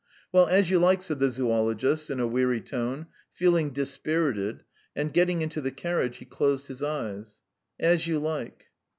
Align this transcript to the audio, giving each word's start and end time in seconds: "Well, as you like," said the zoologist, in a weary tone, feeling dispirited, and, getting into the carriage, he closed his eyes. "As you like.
"Well, 0.31 0.47
as 0.47 0.71
you 0.71 0.79
like," 0.79 1.03
said 1.03 1.19
the 1.19 1.29
zoologist, 1.29 2.09
in 2.09 2.19
a 2.19 2.25
weary 2.25 2.59
tone, 2.59 3.05
feeling 3.33 3.69
dispirited, 3.69 4.63
and, 4.95 5.13
getting 5.13 5.43
into 5.43 5.61
the 5.61 5.69
carriage, 5.69 6.17
he 6.17 6.25
closed 6.25 6.69
his 6.69 6.81
eyes. 6.81 7.41
"As 7.79 8.07
you 8.07 8.17
like. 8.17 8.69